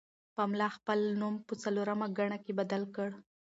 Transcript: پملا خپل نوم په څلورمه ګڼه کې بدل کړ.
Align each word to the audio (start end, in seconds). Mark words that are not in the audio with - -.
پملا 0.35 0.67
خپل 0.77 0.99
نوم 1.19 1.35
په 1.47 1.53
څلورمه 1.63 2.07
ګڼه 2.17 2.37
کې 2.43 2.51
بدل 2.59 2.83
کړ. 2.95 3.09